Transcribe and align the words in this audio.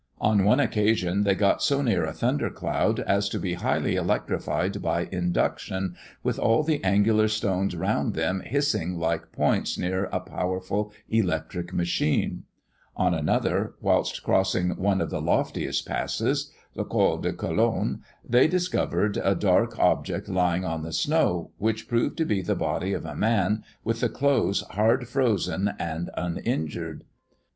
On 0.19 0.43
one 0.45 0.59
occasion, 0.59 1.21
they 1.25 1.35
got 1.35 1.61
so 1.61 1.83
near 1.83 2.05
a 2.05 2.11
thundercloud, 2.11 3.01
as 3.01 3.29
to 3.29 3.39
be 3.39 3.53
highly 3.53 3.93
electrified 3.95 4.81
by 4.81 5.07
induction, 5.11 5.95
with 6.23 6.39
all 6.39 6.63
the 6.63 6.83
angular 6.83 7.27
stones 7.27 7.75
round 7.75 8.15
them 8.15 8.41
hissing 8.43 8.97
like 8.97 9.31
points 9.31 9.77
near 9.77 10.05
a 10.05 10.19
powerful 10.19 10.91
electrical 11.07 11.77
machine; 11.77 12.45
on 12.95 13.13
another, 13.13 13.75
whilst 13.79 14.23
crossing 14.23 14.75
one 14.77 15.01
of 15.01 15.11
the 15.11 15.21
loftiest 15.21 15.85
passes, 15.87 16.51
the 16.73 16.83
Col 16.83 17.19
de 17.19 17.31
Collon, 17.31 17.99
they 18.27 18.47
discovered 18.47 19.17
a 19.17 19.35
dark 19.35 19.77
object 19.77 20.27
lying 20.27 20.65
on 20.65 20.81
the 20.81 20.93
snow, 20.93 21.51
which 21.59 21.87
proved 21.87 22.17
to 22.17 22.25
be 22.25 22.41
the 22.41 22.55
body 22.55 22.91
of 22.93 23.05
a 23.05 23.13
man, 23.15 23.63
with 23.83 23.99
the 23.99 24.09
clothes 24.09 24.61
hard 24.71 25.07
frozen 25.07 25.71
and 25.77 26.09
uninjured. 26.17 27.03